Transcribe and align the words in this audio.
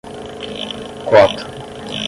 quota 1.11 1.45